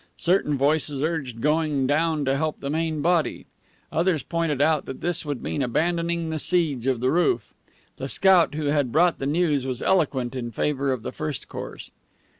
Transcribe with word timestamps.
Certain 0.17 0.57
voices 0.57 0.99
urged 1.03 1.41
going 1.41 1.85
down 1.85 2.25
to 2.25 2.35
help 2.35 2.59
the 2.59 2.71
main 2.71 3.03
body. 3.03 3.45
Others 3.91 4.23
pointed 4.23 4.59
out 4.59 4.87
that 4.87 4.99
this 5.01 5.23
would 5.27 5.43
mean 5.43 5.61
abandoning 5.61 6.31
the 6.31 6.39
siege 6.39 6.87
of 6.87 7.01
the 7.01 7.11
roof. 7.11 7.53
The 7.97 8.09
scout 8.09 8.55
who 8.55 8.65
had 8.65 8.91
brought 8.91 9.19
the 9.19 9.27
news 9.27 9.67
was 9.67 9.83
eloquent 9.83 10.33
in 10.33 10.49
favor 10.49 10.91
of 10.91 11.03
the 11.03 11.11
first 11.11 11.47
course. 11.47 11.91